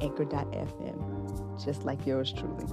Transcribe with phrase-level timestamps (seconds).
[0.00, 2.66] anchor.fm, just like yours truly.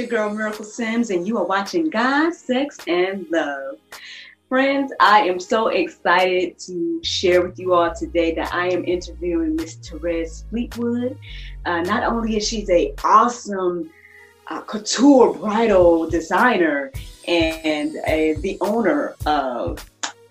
[0.00, 3.76] Your girl Miracle Sims, and you are watching God, Sex, and Love.
[4.48, 9.56] Friends, I am so excited to share with you all today that I am interviewing
[9.56, 11.18] Miss Therez Fleetwood.
[11.66, 13.90] Uh, not only is she a awesome
[14.48, 16.92] uh, couture bridal designer
[17.28, 19.84] and the owner of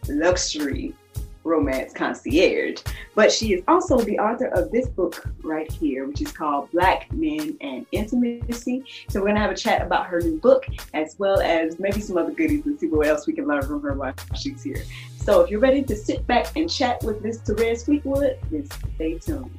[0.08, 0.96] luxury
[1.44, 2.82] romance concierge.
[3.16, 7.12] But she is also the author of this book right here, which is called Black
[7.12, 8.84] Men and Intimacy.
[9.10, 12.18] So we're gonna have a chat about her new book as well as maybe some
[12.18, 14.84] other goodies and see what else we can learn from her while she's here.
[15.18, 19.20] So if you're ready to sit back and chat with Miss Therez Fleetwood, then stay
[19.20, 19.52] tuned.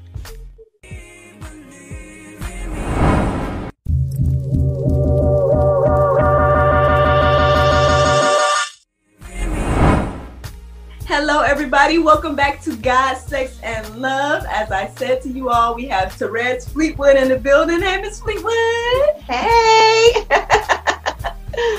[11.13, 11.99] Hello, everybody.
[11.99, 14.45] Welcome back to God, Sex, and Love.
[14.49, 17.81] As I said to you all, we have Therez Fleetwood in the building.
[17.81, 19.21] Hey, Miss Fleetwood.
[19.25, 20.13] Hey.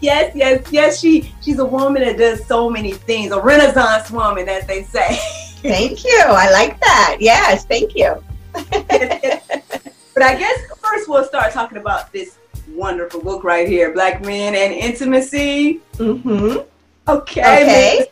[0.00, 1.00] yes, yes, yes.
[1.00, 3.32] She she's a woman that does so many things.
[3.32, 5.18] A Renaissance woman, as they say.
[5.62, 6.22] thank you.
[6.24, 7.16] I like that.
[7.18, 8.22] Yes, thank you.
[8.52, 12.38] but I guess first we'll start talking about this
[12.68, 15.80] wonderful book right here, Black Men and Intimacy.
[15.98, 16.60] Mm-hmm.
[17.08, 17.62] Okay.
[17.64, 18.06] Okay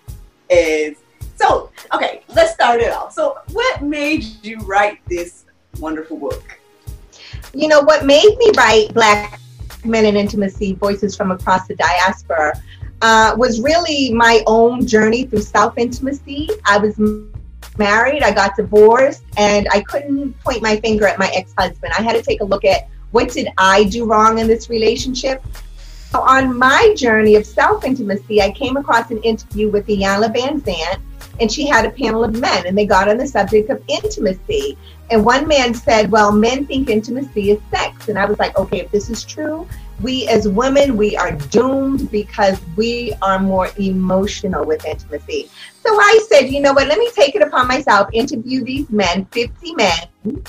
[0.50, 0.98] is
[1.36, 3.12] so okay let's start it off.
[3.12, 5.44] So what made you write this
[5.78, 6.58] wonderful book?
[7.52, 9.40] You know what made me write black
[9.84, 12.54] men and intimacy voices from across the diaspora
[13.02, 16.98] uh, was really my own journey through self intimacy i was
[17.76, 21.92] married i got divorced and i couldn't point my finger at my ex-husband.
[21.96, 25.44] I had to take a look at what did i do wrong in this relationship
[26.20, 31.00] on my journey of self intimacy, I came across an interview with Iyanla Vanzant,
[31.40, 34.78] and she had a panel of men, and they got on the subject of intimacy.
[35.10, 38.08] And one man said, Well, men think intimacy is sex.
[38.08, 39.66] And I was like, Okay, if this is true,
[40.02, 45.50] we as women, we are doomed because we are more emotional with intimacy.
[45.84, 46.88] So I said, You know what?
[46.88, 50.44] Let me take it upon myself, interview these men, 50 men.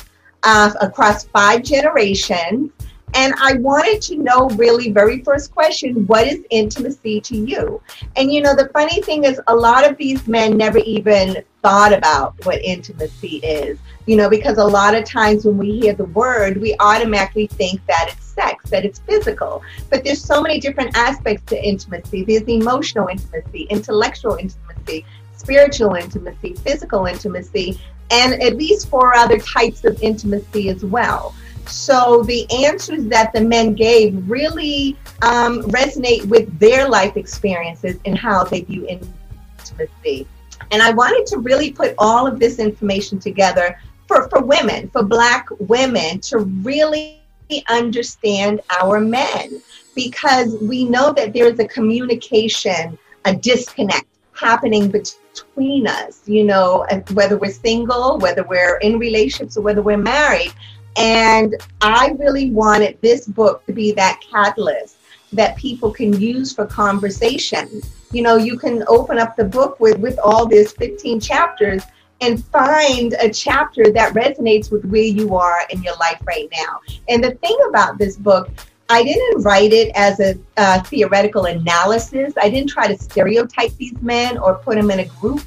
[0.47, 2.69] Uh, across five generations
[3.15, 7.81] and I wanted to know really, very first question, what is intimacy to you?
[8.17, 11.93] And you know, the funny thing is, a lot of these men never even thought
[11.93, 16.05] about what intimacy is, you know, because a lot of times when we hear the
[16.05, 19.63] word, we automatically think that it's sex, that it's physical.
[19.89, 25.05] But there's so many different aspects to intimacy there's emotional intimacy, intellectual intimacy,
[25.37, 27.79] spiritual intimacy, physical intimacy,
[28.11, 31.33] and at least four other types of intimacy as well.
[31.67, 38.17] So the answers that the men gave really um, resonate with their life experiences and
[38.17, 40.27] how they view intimacy.
[40.71, 45.03] And I wanted to really put all of this information together for, for women, for
[45.03, 47.21] Black women, to really
[47.69, 49.61] understand our men
[49.95, 56.85] because we know that there is a communication, a disconnect happening between us, you know,
[57.13, 60.53] whether we're single, whether we're in relationships, or whether we're married.
[60.97, 64.97] And I really wanted this book to be that catalyst
[65.33, 67.81] that people can use for conversation.
[68.11, 71.83] You know, you can open up the book with, with all these 15 chapters
[72.21, 76.79] and find a chapter that resonates with where you are in your life right now.
[77.09, 78.49] And the thing about this book,
[78.87, 82.33] I didn't write it as a uh, theoretical analysis.
[82.41, 85.41] I didn't try to stereotype these men or put them in a group.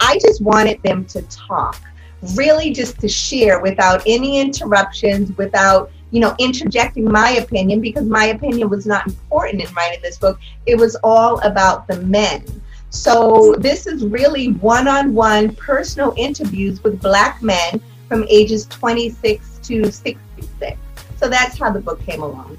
[0.00, 1.80] I just wanted them to talk
[2.34, 8.26] really just to share without any interruptions, without you know interjecting my opinion because my
[8.26, 10.38] opinion was not important in writing this book.
[10.66, 12.44] It was all about the men.
[12.90, 20.78] So this is really one-on-one personal interviews with black men from ages 26 to 66.
[21.16, 22.56] So that's how the book came along.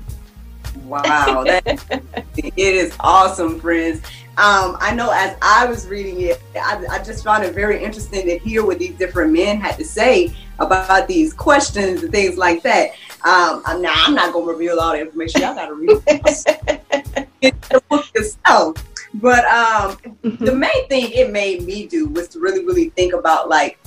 [0.84, 1.66] Wow, that,
[2.38, 4.02] it is awesome, friends.
[4.38, 8.26] Um, I know as I was reading it, I, I, just found it very interesting
[8.26, 12.62] to hear what these different men had to say about these questions and things like
[12.64, 12.92] that.
[13.24, 15.42] Um, I'm, now, I'm not going to reveal all the information.
[15.42, 15.88] Y'all got to read
[17.42, 18.76] the book yourself.
[19.14, 20.44] But um, mm-hmm.
[20.44, 23.80] the main thing it made me do was to really, really think about like,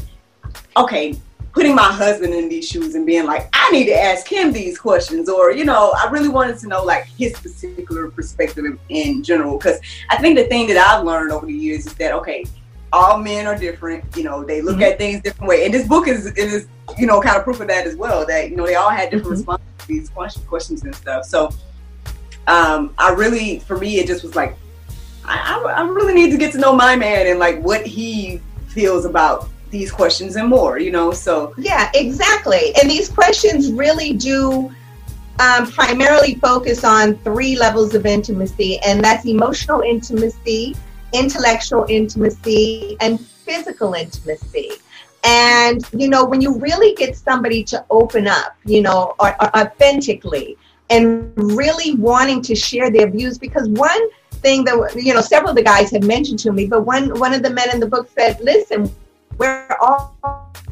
[0.78, 1.14] okay,
[1.52, 4.78] putting my husband in these shoes and being like, I need to ask him these
[4.78, 9.22] questions, or you know, I really wanted to know like his particular perspective in, in
[9.22, 9.58] general.
[9.58, 9.80] Because
[10.10, 12.44] I think the thing that I've learned over the years is that okay,
[12.92, 14.04] all men are different.
[14.16, 14.84] You know, they look mm-hmm.
[14.84, 16.68] at things different way, and this book is is
[16.98, 18.26] you know kind of proof of that as well.
[18.26, 19.50] That you know they all had different mm-hmm.
[19.50, 20.10] responses to these
[20.46, 21.24] questions and stuff.
[21.24, 21.50] So,
[22.46, 24.56] um, I really, for me, it just was like
[25.28, 29.04] I, I, really need to get to know my man and like what he feels
[29.04, 31.12] about these questions and more, you know.
[31.12, 32.74] So yeah, exactly.
[32.80, 34.70] And these questions really do
[35.38, 40.74] um, primarily focus on three levels of intimacy, and that's emotional intimacy,
[41.12, 44.70] intellectual intimacy, and physical intimacy.
[45.24, 49.56] And you know, when you really get somebody to open up, you know, or, or
[49.56, 50.56] authentically,
[50.90, 54.08] and really wanting to share their views, because one
[54.40, 57.34] thing that you know several of the guys had mentioned to me but one one
[57.34, 58.90] of the men in the book said listen
[59.38, 60.16] we're all,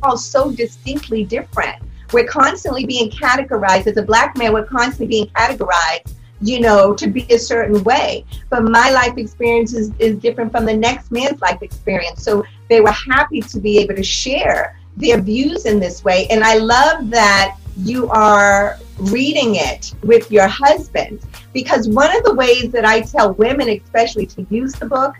[0.03, 1.83] all so distinctly different.
[2.13, 3.87] We're constantly being categorized.
[3.87, 8.25] As a black man we're constantly being categorized you know to be a certain way.
[8.51, 12.23] But my life experience is, is different from the next man's life experience.
[12.23, 16.27] So they were happy to be able to share their views in this way.
[16.31, 21.21] And i love that you are reading it with your husband.
[21.53, 25.15] Because one of the ways that I tell women, especially, to use the book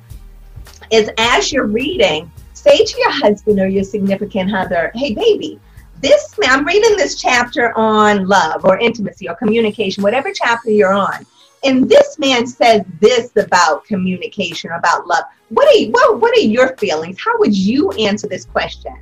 [0.91, 2.31] is as you're reading,
[2.67, 5.61] say to your husband or your significant other, hey, baby,
[6.01, 11.25] this, I'm reading this chapter on love or intimacy or communication, whatever chapter you're on.
[11.65, 15.25] And this man says this about communication, about love.
[15.49, 17.19] What are, you, what, what are your feelings?
[17.19, 18.95] How would you answer this question?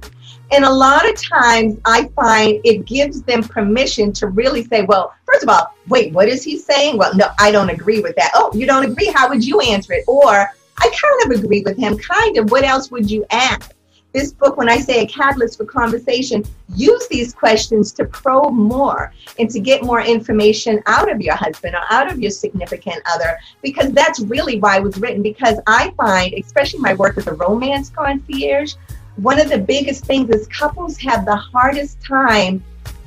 [0.52, 5.14] And a lot of times I find it gives them permission to really say, well,
[5.24, 6.98] first of all, wait, what is he saying?
[6.98, 8.30] Well, no, I don't agree with that.
[8.34, 9.06] Oh, you don't agree?
[9.06, 10.04] How would you answer it?
[10.06, 12.50] Or I kind of agree with him, kind of.
[12.50, 13.64] What else would you add?
[14.12, 16.44] This book, when I say a catalyst for conversation,
[16.74, 21.74] use these questions to probe more and to get more information out of your husband
[21.74, 25.20] or out of your significant other, because that's really why it was written.
[25.20, 28.74] Because I find, especially my work as a romance concierge,
[29.16, 32.62] one of the biggest things is couples have the hardest time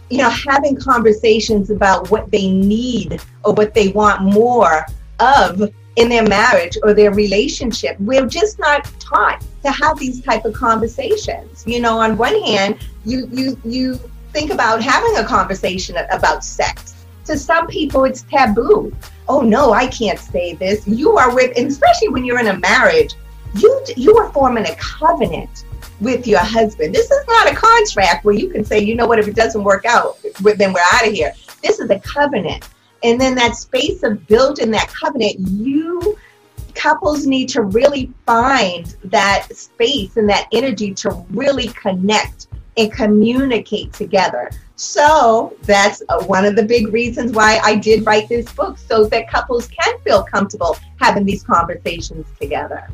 [0.09, 4.85] you know having conversations about what they need or what they want more
[5.19, 10.45] of in their marriage or their relationship we're just not taught to have these type
[10.45, 13.99] of conversations you know on one hand you you you
[14.31, 18.95] think about having a conversation about sex to some people it's taboo
[19.27, 23.15] oh no i can't say this you are with especially when you're in a marriage
[23.55, 25.65] you you are forming a covenant
[25.99, 26.93] with your husband.
[26.93, 29.63] This is not a contract where you can say, you know what, if it doesn't
[29.63, 31.33] work out, then we're out of here.
[31.63, 32.67] This is a covenant.
[33.07, 36.17] And then that space of building that covenant, you
[36.75, 43.93] couples need to really find that space and that energy to really connect and communicate
[43.93, 44.51] together.
[44.75, 49.05] So that's uh, one of the big reasons why I did write this book so
[49.05, 52.89] that couples can feel comfortable having these conversations together.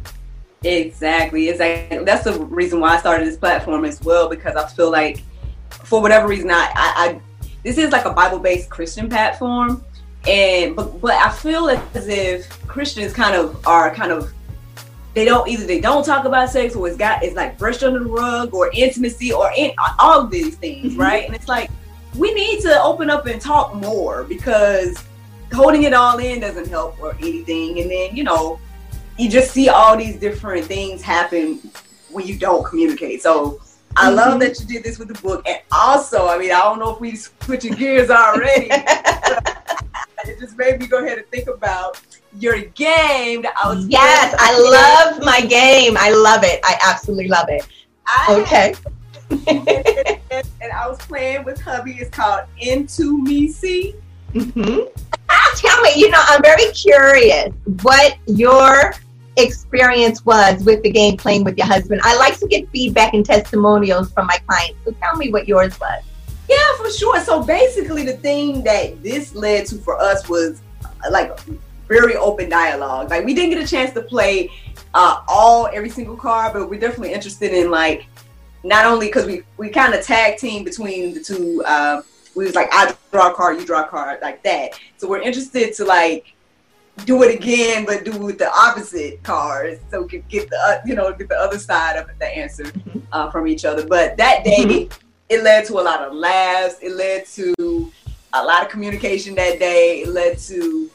[0.63, 1.49] Exactly.
[1.49, 2.03] Exactly.
[2.03, 5.23] That's the reason why I started this platform as well because I feel like,
[5.71, 7.21] for whatever reason, I, I, I
[7.63, 9.83] this is like a Bible-based Christian platform,
[10.27, 14.33] and but but I feel as if Christians kind of are kind of
[15.13, 17.99] they don't either they don't talk about sex or it's got it's like brushed under
[17.99, 21.01] the rug or intimacy or in, all of these things, mm-hmm.
[21.01, 21.25] right?
[21.25, 21.69] And it's like
[22.17, 25.03] we need to open up and talk more because
[25.53, 27.79] holding it all in doesn't help or anything.
[27.79, 28.59] And then you know
[29.17, 31.59] you just see all these different things happen
[32.09, 33.21] when you don't communicate.
[33.21, 33.61] So
[33.95, 34.15] I mm-hmm.
[34.15, 35.47] love that you did this with the book.
[35.47, 38.71] And also, I mean, I don't know if we switching gears already.
[40.27, 41.99] it just made me go ahead and think about
[42.39, 45.95] your game that I was Yes, I love my game.
[45.97, 46.59] I love it.
[46.63, 47.67] I absolutely love it.
[48.05, 48.75] I okay.
[49.47, 49.67] and,
[50.31, 51.93] and, and, I was playing with hubby.
[51.93, 53.95] It's called Into Me See.
[54.33, 54.79] Mm-hmm.
[55.55, 58.93] Tell me, you know, I'm very curious what your
[59.37, 62.01] experience was with the game playing with your husband.
[62.03, 64.79] I like to get feedback and testimonials from my clients.
[64.85, 66.03] So tell me what yours was.
[66.53, 67.19] Yeah, for sure.
[67.21, 70.61] So basically, the thing that this led to for us was
[71.09, 71.37] like
[71.87, 73.09] very open dialogue.
[73.09, 74.49] Like we didn't get a chance to play
[74.93, 78.05] uh, all every single card, but we're definitely interested in like
[78.63, 82.01] not only because we we kind of tag team between the two uh,
[82.35, 84.79] we was like, I draw a card, you draw a card, like that.
[84.97, 86.33] So we're interested to like
[87.05, 90.81] do it again, but do with the opposite cards, so we could get the uh,
[90.85, 92.71] you know get the other side of the answer
[93.11, 93.85] uh, from each other.
[93.85, 95.02] But that day, mm-hmm.
[95.33, 96.75] It led to a lot of laughs.
[96.81, 97.91] It led to
[98.33, 100.01] a lot of communication that day.
[100.01, 100.89] It led to,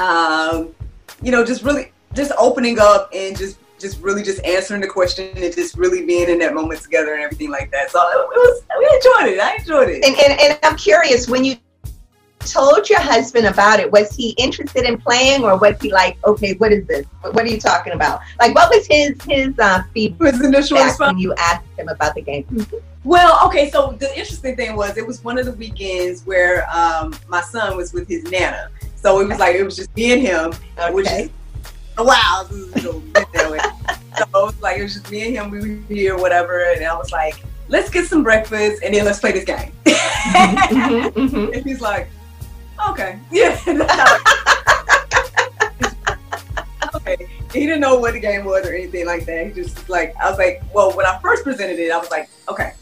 [0.00, 0.74] um,
[1.22, 5.30] you know, just really just opening up and just just really just answering the question
[5.36, 7.90] and just really being in that moment together and everything like that.
[7.90, 9.40] So it, was we enjoyed it.
[9.40, 10.04] I enjoyed it.
[10.04, 11.56] And, and and I'm curious when you
[12.40, 16.54] told your husband about it, was he interested in playing or was he like, okay,
[16.54, 17.06] what is this?
[17.22, 18.20] What are you talking about?
[18.38, 22.22] Like, what was his his uh, feedback initial response when you asked him about the
[22.22, 22.66] game?
[23.04, 27.14] Well, okay, so the interesting thing was it was one of the weekends where um,
[27.28, 28.70] my son was with his nana.
[28.96, 30.92] So it was like, it was just me and him, okay.
[30.92, 31.30] which is
[31.98, 32.46] wow.
[32.48, 36.72] so it was like, it was just me and him, we were here, whatever.
[36.72, 39.72] And I was like, let's get some breakfast and then let's play this game.
[39.84, 41.52] mm-hmm, mm-hmm.
[41.54, 42.08] And he's like,
[42.90, 43.18] Okay.
[43.30, 43.58] Yeah.
[46.94, 47.16] okay.
[47.52, 49.46] He didn't know what the game was or anything like that.
[49.46, 52.28] He just like I was like, well, when I first presented it, I was like,
[52.48, 52.72] okay,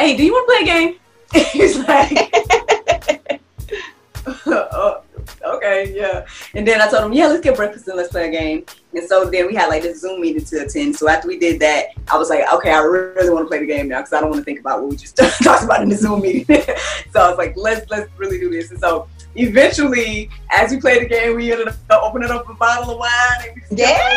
[0.00, 0.96] hey, do you want to play a game?
[1.52, 3.40] He's like,
[4.46, 5.02] oh,
[5.44, 6.26] okay, yeah.
[6.54, 8.64] And then I told him, yeah, let's get breakfast and let's play a game.
[8.94, 10.96] And so then we had like this Zoom meeting to attend.
[10.96, 13.66] So after we did that, I was like, okay, I really want to play the
[13.66, 15.90] game now because I don't want to think about what we just talked about in
[15.90, 16.46] the Zoom meeting.
[17.12, 18.70] so I was like, let's let's really do this.
[18.70, 22.92] And so eventually, as we played the game, we ended up opening up a bottle
[22.92, 23.62] of wine.
[23.68, 24.16] And yeah.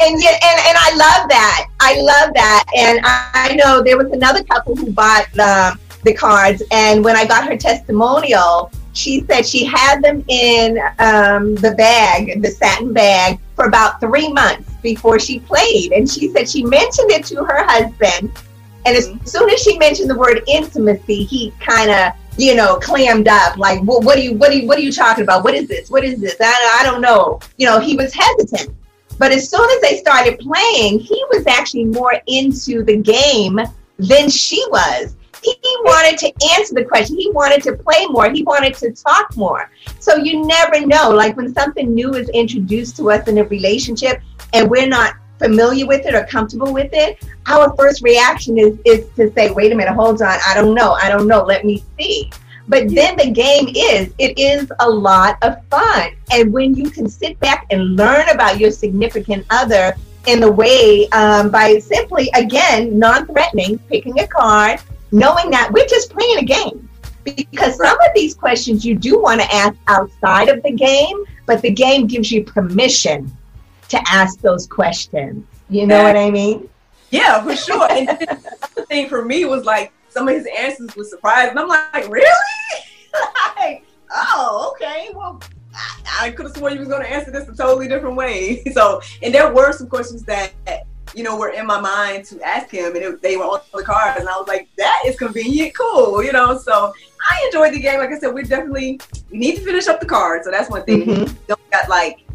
[0.00, 1.68] And yet, and, and I love that.
[1.80, 2.64] I love that.
[2.76, 6.62] And I know there was another couple who bought the, the cards.
[6.70, 12.42] And when I got her testimonial, she said she had them in um, the bag,
[12.42, 15.92] the satin bag, for about three months before she played.
[15.92, 18.30] And she said she mentioned it to her husband.
[18.84, 19.24] And as mm-hmm.
[19.26, 23.56] soon as she mentioned the word intimacy, he kind of, you know, clammed up.
[23.56, 25.44] Like, well, what are you, what are you, what are you talking about?
[25.44, 25.90] What is this?
[25.90, 26.36] What is this?
[26.40, 27.40] I, I don't know.
[27.58, 28.74] You know, he was hesitant.
[29.18, 33.60] But as soon as they started playing, he was actually more into the game
[33.98, 37.16] than she was he wanted to answer the question.
[37.16, 38.30] He wanted to play more.
[38.30, 39.70] He wanted to talk more.
[39.98, 41.10] So you never know.
[41.10, 44.20] Like when something new is introduced to us in a relationship
[44.52, 49.08] and we're not familiar with it or comfortable with it, our first reaction is, is
[49.16, 50.38] to say, wait a minute, hold on.
[50.46, 50.92] I don't know.
[50.92, 51.42] I don't know.
[51.42, 52.30] Let me see.
[52.68, 56.12] But then the game is, it is a lot of fun.
[56.30, 59.94] And when you can sit back and learn about your significant other
[60.26, 65.86] in the way um, by simply, again, non threatening, picking a card, knowing that we're
[65.86, 66.88] just playing a game.
[67.24, 71.62] Because some of these questions you do want to ask outside of the game, but
[71.62, 73.30] the game gives you permission
[73.88, 75.44] to ask those questions.
[75.68, 76.68] You know what I mean?
[77.10, 77.90] Yeah, for sure.
[77.90, 78.08] and
[78.74, 81.56] the thing for me was like some of his answers were surprising.
[81.56, 82.26] I'm like, really?
[83.56, 85.10] like, oh, okay.
[85.14, 85.40] Well,
[85.74, 88.62] I, I could have sworn you was going to answer this a totally different way.
[88.72, 90.52] So, and there were some questions that
[91.14, 93.82] you know, were in my mind to ask him, and it, they were on the
[93.82, 96.56] cards, and I was like, that is convenient, cool, you know.
[96.58, 96.92] So
[97.28, 97.98] I enjoyed the game.
[97.98, 99.00] Like I said, we definitely
[99.30, 101.02] we need to finish up the cards, so that's one thing.
[101.02, 101.34] Mm-hmm.
[101.48, 102.26] We got like,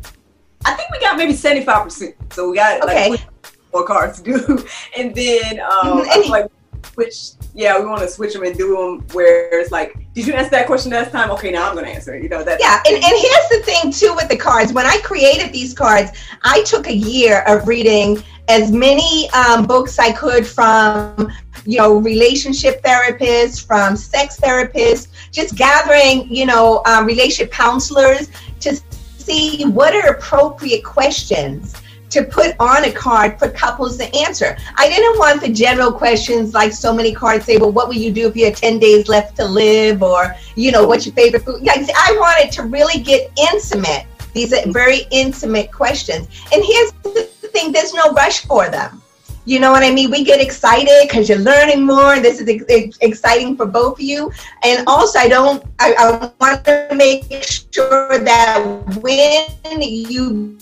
[0.66, 3.12] I think we got maybe seventy five percent, so we got okay.
[3.12, 3.28] like
[3.74, 4.66] more cards to do,
[4.98, 6.30] and then um, mm-hmm.
[6.30, 6.52] like
[6.86, 7.32] switch.
[7.54, 10.52] Yeah, we want to switch them and do them where it's like, did you answer
[10.52, 11.32] that question last time?
[11.32, 12.24] Okay, now I'm going to answer it.
[12.24, 12.60] You know that.
[12.60, 14.74] Yeah, and, and here's the thing too with the cards.
[14.74, 16.12] When I created these cards,
[16.44, 21.32] I took a year of reading as many um, books I could from,
[21.66, 28.30] you know, relationship therapists, from sex therapists, just gathering, you know, um, relationship counselors
[28.62, 28.80] to
[29.18, 31.76] see what are appropriate questions
[32.10, 34.58] to put on a card for couples to answer.
[34.76, 38.12] I didn't want the general questions like so many cards say, well, what will you
[38.12, 40.02] do if you have 10 days left to live?
[40.02, 41.68] Or, you know, what's your favorite food?
[41.68, 44.06] I wanted to really get intimate.
[44.34, 46.28] These are very intimate questions.
[46.54, 49.02] And here's the thing there's no rush for them.
[49.46, 50.12] You know what I mean?
[50.12, 52.20] We get excited because you're learning more.
[52.20, 54.30] This is ex- exciting for both of you.
[54.66, 57.24] And also, I don't, I, I want to make
[57.72, 58.60] sure that
[59.02, 60.58] when you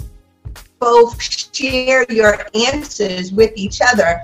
[0.79, 1.21] both
[1.53, 4.21] share your answers with each other,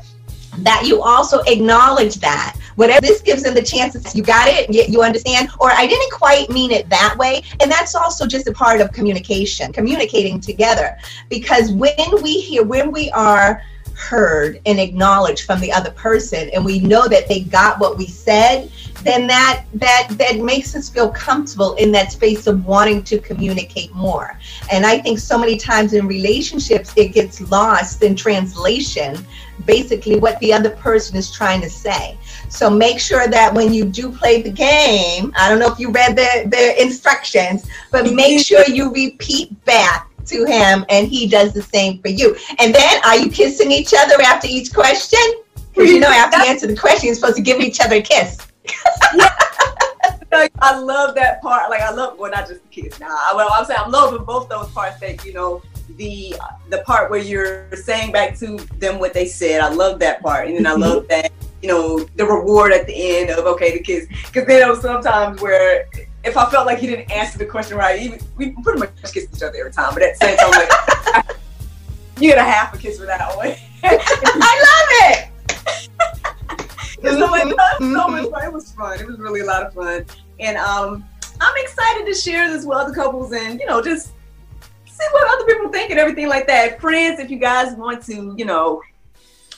[0.59, 2.57] that you also acknowledge that.
[2.75, 5.49] Whatever this gives them the chances you got it you understand?
[5.59, 7.43] Or i didn't quite mean it that way.
[7.59, 10.97] And that's also just a part of communication communicating together.
[11.29, 13.61] Because when we hear when we are
[13.93, 18.07] heard and acknowledged from the other person and we know that they got what we
[18.07, 18.71] said
[19.03, 23.93] then that that that makes us feel comfortable in that space of wanting to communicate
[23.93, 24.37] more
[24.71, 29.17] and i think so many times in relationships it gets lost in translation
[29.65, 32.17] basically what the other person is trying to say
[32.49, 35.91] so make sure that when you do play the game i don't know if you
[35.91, 41.53] read the, the instructions but make sure you repeat back to him and he does
[41.53, 42.35] the same for you.
[42.59, 45.19] And then are you kissing each other after each question?
[45.73, 48.01] Because you know after you answer the question, you're supposed to give each other a
[48.01, 48.37] kiss.
[50.61, 51.69] I love that part.
[51.69, 52.99] Like I love well not just the kiss.
[52.99, 55.61] Now, nah, well I'm saying I'm loving both those parts that you know
[55.97, 56.35] the
[56.69, 59.61] the part where you're saying back to them what they said.
[59.61, 61.09] I love that part, and then I love mm-hmm.
[61.09, 64.69] that you know the reward at the end of okay the kiss because then there
[64.69, 65.87] was sometimes where
[66.23, 69.35] if I felt like he didn't answer the question right, even, we pretty much kissed
[69.35, 69.93] each other every time.
[69.93, 71.35] But at the same time, like,
[72.19, 73.55] you get a half a kiss for that one.
[73.83, 76.30] I love it.
[77.03, 77.43] So, like,
[77.79, 78.43] so much fun.
[78.45, 78.99] It was fun.
[78.99, 80.05] It was really a lot of fun,
[80.39, 81.05] and um,
[81.39, 84.11] I'm excited to share this with other couples and you know just
[84.85, 86.79] see what other people think and everything like that.
[86.79, 88.81] Friends, if you guys want to, you know,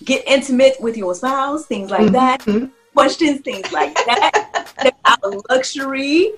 [0.03, 2.59] get intimate with your spouse, things like mm-hmm.
[2.59, 2.71] that.
[2.93, 4.93] Questions, things like that.
[5.05, 6.33] our luxury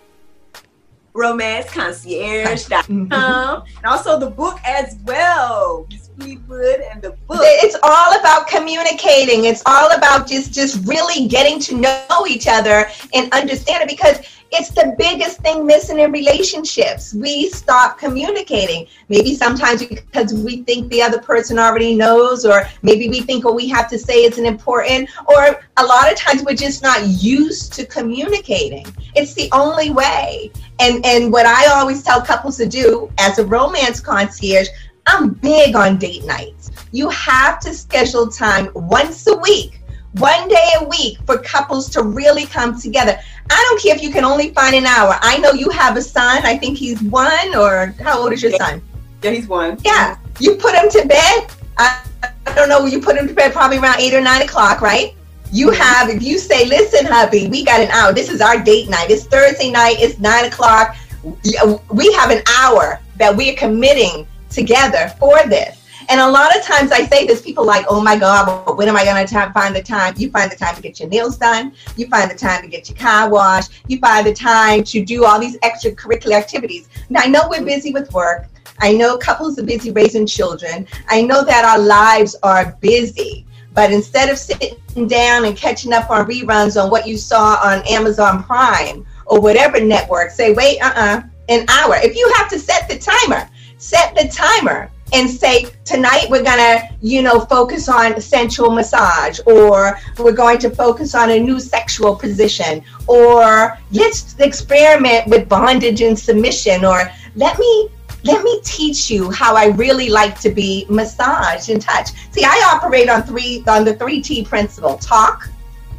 [1.15, 3.77] romanceconcierge.com mm-hmm.
[3.77, 7.39] and also the book as well miss fleetwood and the book.
[7.41, 9.45] It's all about communicating.
[9.45, 14.19] It's all about just just really getting to know each other and understand it because
[14.57, 17.13] it's the biggest thing missing in relationships.
[17.13, 18.87] We stop communicating.
[19.09, 23.55] Maybe sometimes because we think the other person already knows, or maybe we think what
[23.55, 27.73] we have to say isn't important, or a lot of times we're just not used
[27.73, 28.85] to communicating.
[29.15, 30.51] It's the only way.
[30.79, 34.67] And and what I always tell couples to do as a romance concierge,
[35.05, 36.71] I'm big on date nights.
[36.91, 39.81] You have to schedule time once a week
[40.19, 43.19] one day a week for couples to really come together.
[43.49, 45.17] I don't care if you can only find an hour.
[45.21, 46.45] I know you have a son.
[46.45, 48.81] I think he's one, or how old is your son?
[49.21, 49.77] Yeah, he's one.
[49.83, 51.47] Yeah, you put him to bed.
[51.77, 52.01] I,
[52.47, 52.85] I don't know.
[52.85, 55.13] You put him to bed probably around eight or nine o'clock, right?
[55.51, 55.81] You mm-hmm.
[55.81, 58.13] have, if you say, listen, hubby, we got an hour.
[58.13, 59.09] This is our date night.
[59.09, 59.97] It's Thursday night.
[59.99, 60.95] It's nine o'clock.
[61.23, 65.84] We have an hour that we're committing together for this.
[66.09, 68.95] And a lot of times I say this, people like, oh my God, when am
[68.95, 70.13] I going to find the time?
[70.17, 71.73] You find the time to get your nails done.
[71.95, 73.71] You find the time to get your car washed.
[73.87, 76.89] You find the time to do all these extracurricular activities.
[77.09, 78.47] Now, I know we're busy with work.
[78.79, 80.87] I know couples are busy raising children.
[81.07, 83.45] I know that our lives are busy.
[83.73, 87.85] But instead of sitting down and catching up on reruns on what you saw on
[87.87, 91.95] Amazon Prime or whatever network, say, wait, uh uh-uh, uh, an hour.
[91.97, 96.57] If you have to set the timer, set the timer and say tonight we're going
[96.57, 101.59] to you know focus on sensual massage or we're going to focus on a new
[101.59, 107.89] sexual position or let's experiment with bondage and submission or let me
[108.25, 112.15] let me teach you how I really like to be massaged and touched.
[112.31, 115.47] See, I operate on three on the three T principle: talk,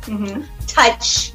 [0.02, 0.42] mm-hmm.
[0.66, 1.32] touch,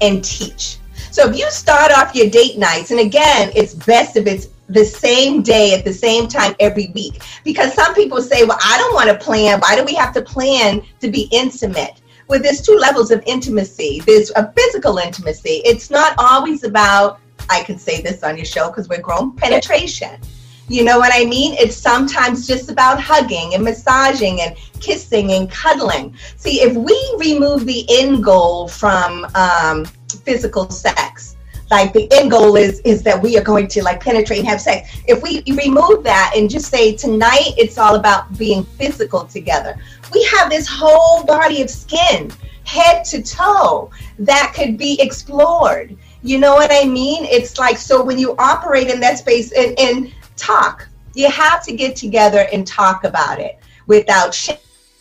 [0.00, 0.78] and teach.
[1.10, 4.84] So if you start off your date nights, and again, it's best if it's the
[4.84, 7.22] same day at the same time every week.
[7.44, 9.60] Because some people say, well, I don't want to plan.
[9.60, 12.00] Why do we have to plan to be intimate?
[12.28, 14.02] Well, there's two levels of intimacy.
[14.06, 15.62] There's a physical intimacy.
[15.64, 20.20] It's not always about, I can say this on your show because we're grown, penetration.
[20.68, 21.54] You know what I mean?
[21.54, 26.14] It's sometimes just about hugging and massaging and kissing and cuddling.
[26.36, 29.86] See, if we remove the end goal from um,
[30.26, 31.37] physical sex,
[31.70, 34.60] like the end goal is is that we are going to like penetrate and have
[34.60, 35.00] sex.
[35.06, 39.76] If we remove that and just say tonight it's all about being physical together
[40.12, 42.30] we have this whole body of skin
[42.64, 45.96] head to toe that could be explored.
[46.22, 47.24] You know what i mean?
[47.24, 51.74] It's like so when you operate in that space and, and talk you have to
[51.74, 54.56] get together and talk about it without shame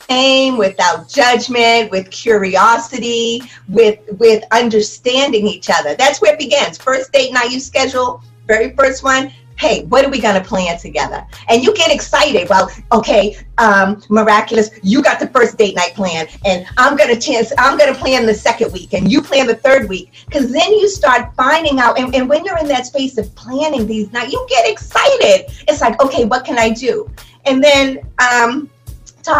[0.10, 5.96] without judgment, with curiosity, with with understanding each other.
[5.96, 6.78] That's where it begins.
[6.78, 9.32] First date night you schedule, very first one.
[9.58, 11.26] Hey, what are we gonna plan together?
[11.50, 12.48] And you get excited.
[12.48, 14.70] Well, okay, um, miraculous.
[14.84, 17.52] You got the first date night plan, and I'm gonna chance.
[17.58, 20.12] I'm gonna plan the second week, and you plan the third week.
[20.28, 21.98] Because then you start finding out.
[22.00, 25.52] And, and when you're in that space of planning these nights, you get excited.
[25.68, 27.10] It's like, okay, what can I do?
[27.48, 28.70] And then um,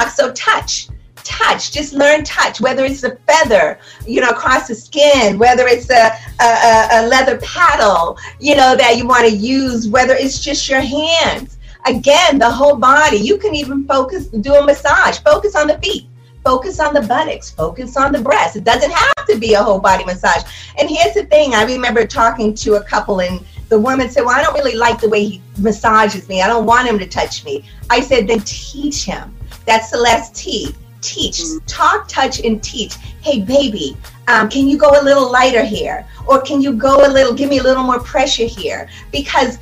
[0.10, 0.90] So touch,
[1.24, 5.90] touch, just learn touch, whether it's a feather, you know, across the skin, whether it's
[5.90, 10.70] a, a, a leather paddle, you know, that you want to use, whether it's just
[10.70, 11.58] your hands.
[11.86, 13.18] again, the whole body.
[13.18, 16.08] You can even focus, do a massage, focus on the feet,
[16.44, 18.56] focus on the buttocks, focus on the breast.
[18.56, 20.44] It doesn't have to be a whole body massage.
[20.80, 24.38] And here's the thing I remember talking to a couple, and the woman said, Well,
[24.38, 26.42] I don't really like the way he massages me.
[26.42, 27.66] I don't want him to touch me.
[27.90, 29.37] I said, Then teach him.
[29.68, 30.76] That's the Celeste T.
[31.02, 31.66] Teach, mm-hmm.
[31.68, 32.96] talk, touch, and teach.
[33.22, 33.96] Hey, baby,
[34.28, 36.08] um, can you go a little lighter here?
[36.26, 38.90] Or can you go a little, give me a little more pressure here?
[39.12, 39.60] Because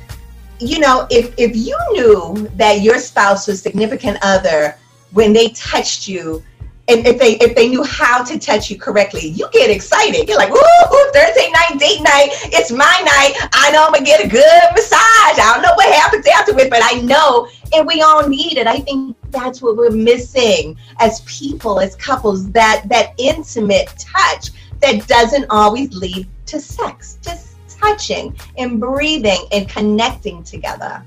[0.58, 4.76] you know, if if you knew that your spouse or significant other,
[5.12, 6.42] when they touched you,
[6.88, 10.28] and if they if they knew how to touch you correctly, you get excited.
[10.28, 13.48] You're like, ooh, Thursday night date night, it's my night.
[13.52, 15.38] I know I'm gonna get a good massage.
[15.38, 18.66] I don't know what happens afterwards, but I know, and we all need it.
[18.66, 25.06] I think that's what we're missing as people, as couples, that that intimate touch that
[25.06, 27.18] doesn't always lead to sex.
[27.22, 31.02] Just touching and breathing and connecting together.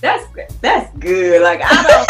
[0.00, 1.42] That's good that's good.
[1.42, 2.08] Like I don't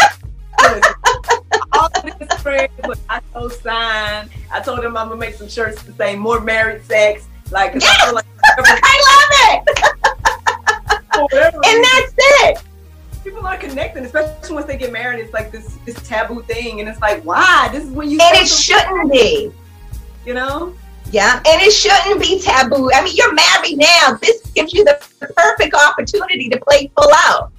[1.73, 4.29] all this spread, but I co-signed.
[4.51, 7.27] I told him I'm gonna make some shirts to say more married sex.
[7.49, 7.83] Like, yes!
[8.01, 9.67] I, like I love
[11.25, 11.53] it.
[11.65, 12.63] and that's it.
[13.23, 15.19] People are connecting, especially once they get married.
[15.19, 17.69] It's like this this taboo thing, and it's like, why?
[17.71, 18.19] This is when you.
[18.21, 19.51] And it shouldn't be.
[20.25, 20.73] You know.
[21.11, 22.89] Yeah, and it shouldn't be taboo.
[22.93, 24.17] I mean, you're married now.
[24.21, 24.99] This gives you the
[25.35, 27.51] perfect opportunity to play full out.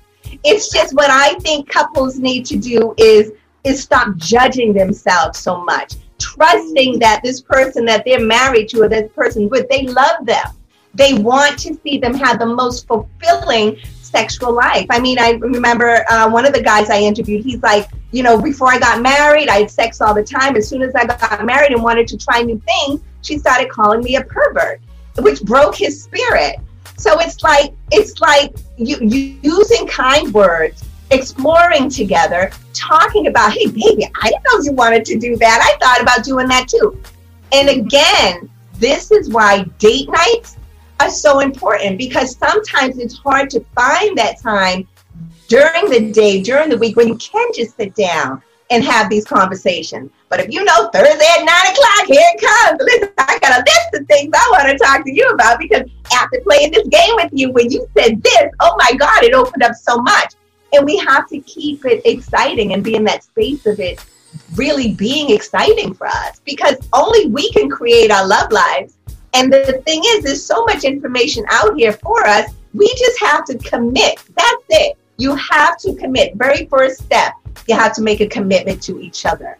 [0.44, 3.32] It's just what I think couples need to do is
[3.64, 8.88] is stop judging themselves so much, trusting that this person that they're married to or
[8.88, 10.46] this person with, they love them.
[10.94, 13.78] They want to see them have the most fulfilling
[14.12, 14.86] sexual life.
[14.90, 18.40] I mean, I remember uh, one of the guys I interviewed, he's like, you know,
[18.40, 20.54] before I got married, I had sex all the time.
[20.54, 24.02] As soon as I got married and wanted to try new things, she started calling
[24.02, 24.80] me a pervert,
[25.18, 26.56] which broke his spirit.
[26.98, 33.66] So it's like it's like you, you using kind words, exploring together, talking about, hey
[33.66, 35.58] baby, I didn't know you wanted to do that.
[35.62, 37.00] I thought about doing that too.
[37.50, 40.58] And again, this is why date nights
[41.10, 44.86] so important because sometimes it's hard to find that time
[45.48, 49.24] during the day, during the week when you can just sit down and have these
[49.24, 50.10] conversations.
[50.28, 52.80] But if you know Thursday at nine o'clock, here it comes.
[52.80, 55.82] Listen, I got a list of things I want to talk to you about because
[56.12, 59.62] after playing this game with you, when you said this, oh my God, it opened
[59.62, 60.34] up so much.
[60.72, 64.02] And we have to keep it exciting and be in that space of it
[64.54, 68.96] really being exciting for us because only we can create our love lives.
[69.34, 72.52] And the thing is, there's so much information out here for us.
[72.74, 74.22] We just have to commit.
[74.36, 74.98] That's it.
[75.16, 76.34] You have to commit.
[76.36, 77.34] Very first step,
[77.66, 79.58] you have to make a commitment to each other.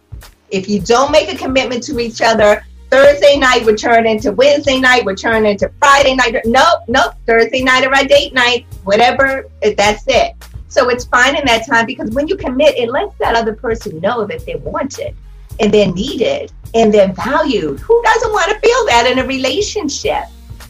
[0.51, 4.79] If you don't make a commitment to each other, Thursday night would turn into Wednesday
[4.79, 6.37] night, would turn into Friday night.
[6.45, 7.15] Nope, nope.
[7.27, 9.47] Thursday night or our date night, whatever,
[9.79, 10.35] that's it.
[10.69, 13.99] So it's fine in that time because when you commit, it lets that other person
[14.01, 15.17] know that they want wanted
[15.63, 17.81] and they're needed and they're valued.
[17.81, 20.25] Who doesn't want to feel that in a relationship?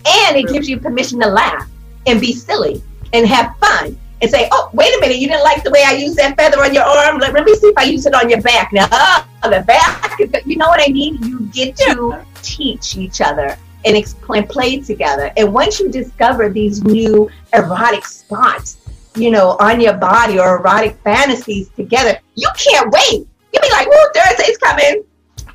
[0.07, 1.69] And it gives you permission to laugh
[2.07, 5.65] and be silly and have fun and say, oh, wait a minute, you didn't like
[5.65, 7.19] the way I used that feather on your arm.
[7.19, 8.73] Let, let me see if I use it on your back.
[8.73, 11.19] Now, uh, the back, you know what I mean?
[11.23, 15.33] You get to teach each other and explain, play together.
[15.37, 18.79] And once you discover these new erotic spots,
[19.17, 23.27] you know, on your body or erotic fantasies together, you can't wait.
[23.53, 25.05] You'll be like, "Whoa, Thursday's coming.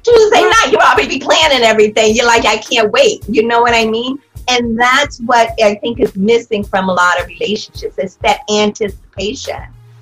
[0.03, 2.15] Tuesday night, you already be planning everything.
[2.15, 3.23] You're like, I can't wait.
[3.27, 4.19] You know what I mean?
[4.47, 7.97] And that's what I think is missing from a lot of relationships.
[7.97, 9.61] It's that anticipation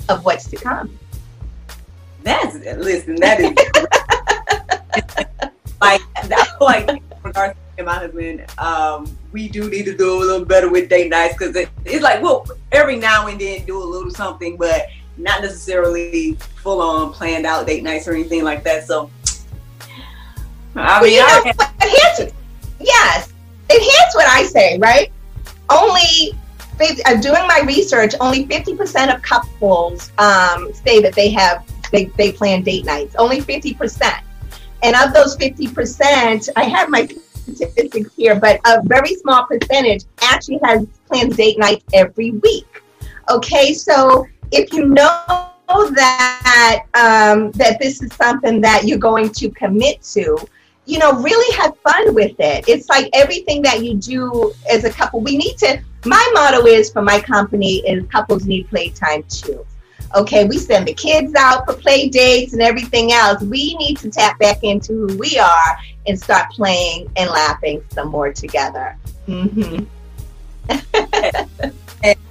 [0.10, 0.98] of what's to come.
[2.22, 3.52] That's listen, that is
[5.82, 6.02] like
[6.60, 10.90] like regards to my husband, um, we do need to do a little better with
[10.90, 14.58] date nights because it, it's like well every now and then do a little something,
[14.58, 18.86] but not necessarily full on planned out date nights or anything like that.
[18.86, 19.10] So
[20.76, 22.34] I mean, well, you know, I, here's,
[22.80, 23.34] yes,
[23.70, 25.12] and here's what I say, right?
[25.70, 26.38] Only
[27.06, 32.32] uh, doing my research, only 50% of couples um, say that they have they, they
[32.32, 33.16] plan date nights.
[33.18, 34.22] Only 50%.
[34.84, 37.08] And of those 50%, I have my
[37.54, 42.82] statistics here, but a very small percentage actually has plans date nights every week.
[43.30, 49.50] Okay, so if you know that um, that this is something that you're going to
[49.52, 50.38] commit to,
[50.86, 52.66] you know, really have fun with it.
[52.68, 55.22] It's like everything that you do as a couple.
[55.22, 59.66] We need to, my motto is for my company is couples need playtime too.
[60.16, 63.42] Okay, we send the kids out for play dates and everything else.
[63.42, 65.78] We need to tap back into who we are
[66.08, 68.96] and start playing and laughing some more together.
[69.28, 69.86] Mm-hmm.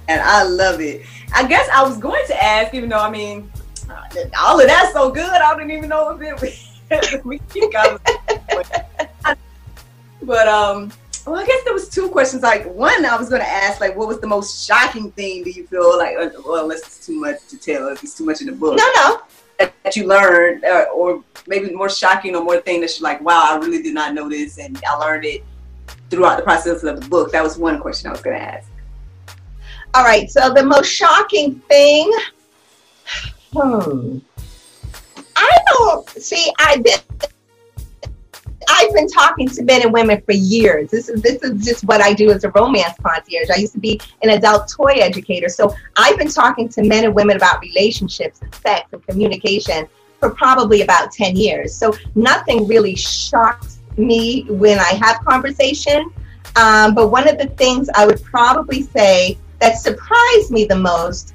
[0.07, 1.05] and I love it.
[1.33, 3.51] I guess I was going to ask, even though I mean,
[4.39, 7.41] all of that's so good, I didn't even know if it we
[10.21, 10.91] but um,
[11.25, 12.43] well, I guess there was two questions.
[12.43, 15.43] Like one, I was going to ask, like, what was the most shocking thing?
[15.43, 18.25] Do you feel like, uh, well, unless it's too much to tell, if it's too
[18.25, 18.77] much in the book?
[18.77, 19.21] No, no.
[19.57, 23.21] That, that you learned, uh, or maybe more shocking or more thing that you're like,
[23.21, 25.43] wow, I really did not know this, and I learned it
[26.09, 27.31] throughout the process of the book.
[27.31, 28.69] That was one question I was going to ask.
[29.95, 30.29] All right.
[30.29, 32.11] So the most shocking thing.
[33.53, 34.17] Hmm.
[35.37, 36.51] I don't see.
[36.59, 37.01] I did.
[38.67, 40.91] I've been talking to men and women for years.
[40.91, 43.49] This is this is just what I do as a romance concierge.
[43.49, 47.15] I used to be an adult toy educator, so I've been talking to men and
[47.15, 49.87] women about relationships sex and communication
[50.19, 51.73] for probably about ten years.
[51.73, 56.11] So nothing really shocks me when I have conversation.
[56.57, 61.33] Um, but one of the things I would probably say that surprised me the most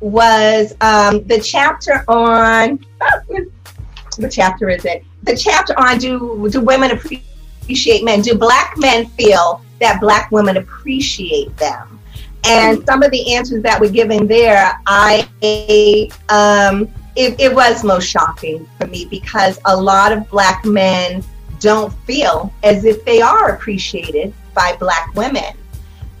[0.00, 2.84] was um, the chapter on
[4.16, 5.04] what chapter is it?
[5.22, 8.22] The chapter on do do women appreciate men?
[8.22, 12.00] Do black men feel that black women appreciate them?
[12.44, 15.28] And some of the answers that were given there, I
[16.30, 21.22] um, it, it was most shocking for me because a lot of black men
[21.58, 25.54] don't feel as if they are appreciated by black women.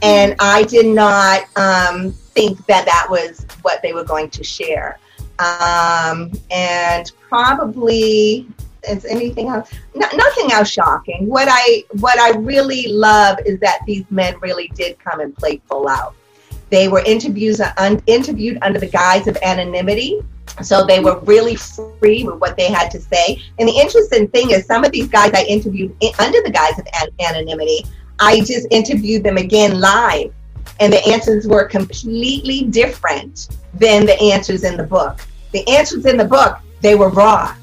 [0.02, 4.98] And I did not um, think that that was what they were going to share.
[5.38, 8.46] Um, and probably
[8.88, 9.72] is anything else?
[9.94, 11.26] Nothing else shocking.
[11.26, 15.60] What i what i really love is that these men really did come and play
[15.68, 16.14] full out.
[16.70, 20.20] They were interviews un, interviewed under the guise of anonymity.
[20.62, 23.40] So they were really free with what they had to say.
[23.58, 26.78] And the interesting thing is some of these guys i interviewed in, under the guise
[26.78, 27.84] of an, anonymity
[28.20, 30.32] i just interviewed them again live
[30.78, 35.20] and the answers were completely different than the answers in the book
[35.52, 37.54] the answers in the book, they were raw.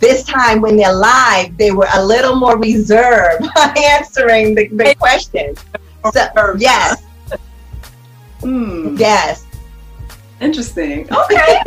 [0.00, 5.64] This time when they're live, they were a little more reserved answering the, the questions.
[6.12, 7.04] So, yes.
[8.40, 8.96] Hmm.
[8.96, 9.46] Yes.
[10.40, 11.06] Interesting.
[11.12, 11.62] Okay.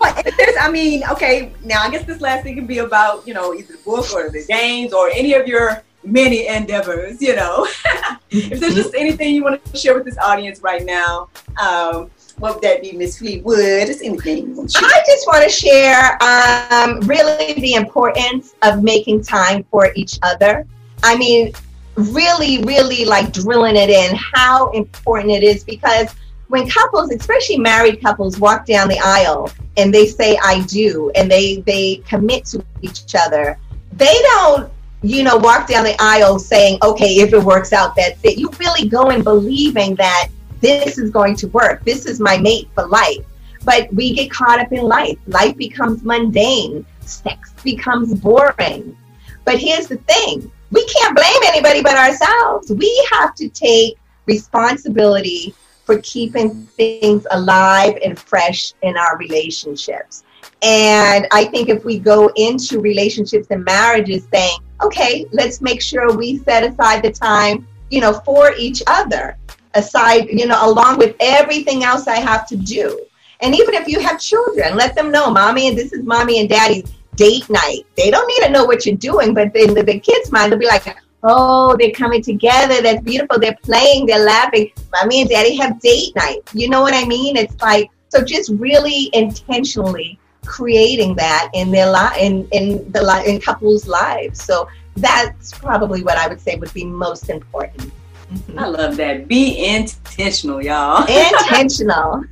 [0.58, 3.74] I mean, okay, now I guess this last thing can be about, you know, either
[3.74, 7.66] the book or the games or any of your many endeavors, you know.
[8.30, 11.28] if there's just anything you want to share with this audience right now,
[11.60, 13.86] um, what would that be, Miss Fleetwood?
[13.86, 14.56] Just anything.
[14.58, 20.66] I just want to share um, really the importance of making time for each other.
[21.02, 21.52] I mean,
[21.96, 26.14] really, really like drilling it in how important it is because
[26.48, 31.30] when couples, especially married couples, walk down the aisle and they say I do and
[31.30, 33.58] they they commit to each other,
[33.92, 34.70] they don't
[35.02, 38.38] you know walk down the aisle saying okay if it works out that's it.
[38.38, 40.28] You really go in believing that
[40.60, 41.84] this is going to work.
[41.84, 43.24] This is my mate for life.
[43.64, 45.18] But we get caught up in life.
[45.26, 46.86] Life becomes mundane.
[47.00, 48.96] Sex becomes boring.
[49.44, 52.70] But here's the thing we can't blame anybody but ourselves.
[52.70, 55.54] We have to take responsibility
[55.84, 60.24] for keeping things alive and fresh in our relationships.
[60.62, 66.16] And I think if we go into relationships and marriages saying, okay, let's make sure
[66.16, 69.36] we set aside the time, you know, for each other
[69.74, 73.06] aside, you know, along with everything else I have to do.
[73.40, 76.48] And even if you have children, let them know, mommy, and this is mommy and
[76.48, 77.82] daddy's date night.
[77.96, 80.58] They don't need to know what you're doing, but in the, the kids' mind, they'll
[80.58, 82.80] be like, oh, they're coming together.
[82.80, 83.38] That's beautiful.
[83.38, 84.72] They're playing, they're laughing.
[84.92, 86.40] Mommy and daddy have date night.
[86.54, 87.36] You know what I mean?
[87.36, 93.30] It's like, so just really intentionally creating that in their life, in, in the li-
[93.30, 94.42] in couples' lives.
[94.42, 97.92] So that's probably what I would say would be most important.
[98.32, 98.58] Mm-hmm.
[98.58, 99.28] I love that.
[99.28, 101.02] Be intentional, y'all.
[101.08, 102.24] Intentional.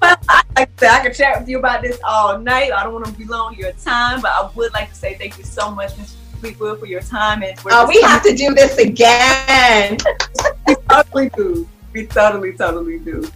[0.00, 2.72] well, I, like I, said, I could chat with you about this all night.
[2.72, 5.44] I don't want to belong your time, but I would like to say thank you
[5.44, 6.14] so much, Ms.
[6.40, 7.42] Fleetwood, for your time.
[7.42, 9.98] And oh, we have to do this again.
[10.68, 11.68] we totally do.
[11.92, 13.28] We totally, totally do.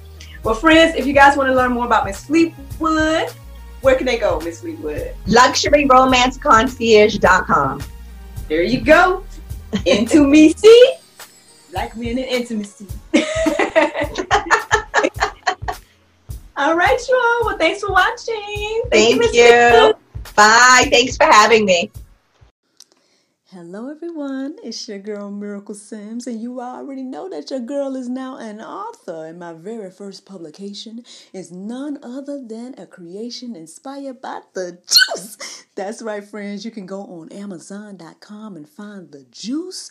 [0.42, 3.28] Well, friends, if you guys want to learn more about Miss Fleetwood,
[3.82, 5.14] where can they go, Miss Fleetwood?
[5.26, 7.82] LuxuryRomanceConcierge.com.
[8.48, 9.22] There you go.
[9.86, 10.94] Into me, see?
[11.70, 12.86] Black men and intimacy.
[16.56, 17.46] all right, y'all.
[17.46, 18.82] Well, thanks for watching.
[18.90, 19.42] Thank, Thank you.
[19.42, 19.94] you.
[20.34, 20.88] Bye.
[20.90, 21.90] Thanks for having me.
[23.52, 24.58] Hello, everyone.
[24.62, 28.60] It's your girl Miracle Sims, and you already know that your girl is now an
[28.60, 29.26] author.
[29.26, 35.66] And my very first publication is none other than a creation inspired by the juice.
[35.74, 36.64] That's right, friends.
[36.64, 39.90] You can go on Amazon.com and find the juice